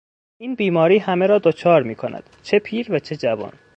این 0.37 0.55
بیماری 0.55 0.97
همه 0.97 1.27
را 1.27 1.39
دچار 1.39 1.83
میکند 1.83 2.29
چه 2.43 2.59
پیر 2.59 2.91
و 2.91 2.99
چه 2.99 3.15
جوان. 3.15 3.53